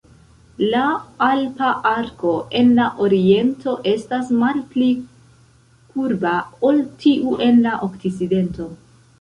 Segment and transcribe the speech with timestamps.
[0.73, 0.85] La
[1.25, 4.89] alpa arko en la oriento estas malpli
[5.93, 6.35] kurba
[6.71, 8.69] ol tiu en la okcidento.